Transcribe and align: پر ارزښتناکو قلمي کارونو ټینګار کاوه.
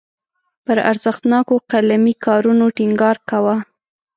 پر 0.65 0.77
ارزښتناکو 0.91 1.55
قلمي 1.71 2.13
کارونو 2.25 2.65
ټینګار 2.77 3.17
کاوه. 3.29 3.55